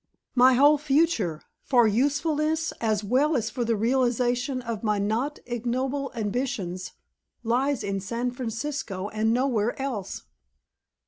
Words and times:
My 0.33 0.53
whole 0.55 0.79
future 0.79 1.43
for 1.61 1.87
usefulness 1.87 2.71
as 2.81 3.03
well 3.03 3.35
as 3.35 3.51
for 3.51 3.63
the 3.63 3.75
realization 3.75 4.59
of 4.63 4.81
my 4.83 4.97
not 4.97 5.37
ignoble 5.45 6.11
ambitions 6.15 6.93
lies 7.43 7.83
in 7.83 7.99
San 7.99 8.31
Francisco 8.31 9.09
and 9.09 9.31
nowhere 9.31 9.79
else?" 9.79 10.23